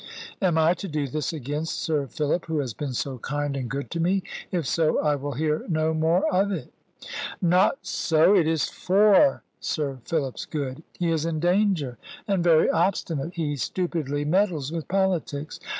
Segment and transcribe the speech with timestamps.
[0.41, 3.91] "Am I to do this against Sir Philip, who has been so kind and good
[3.91, 4.23] to me?
[4.51, 6.73] If so, I will hear no more of it."
[7.39, 10.81] "Not so; it is for Sir Philip's good.
[10.97, 13.35] He is in danger, and very obstinate.
[13.35, 15.59] He stupidly meddles with politics.